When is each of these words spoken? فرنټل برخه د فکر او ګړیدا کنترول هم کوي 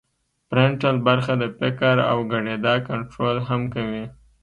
فرنټل 0.49 0.95
برخه 1.07 1.33
د 1.41 1.43
فکر 1.57 1.95
او 2.11 2.17
ګړیدا 2.31 2.75
کنترول 2.87 3.37
هم 3.47 3.61
کوي 3.73 4.03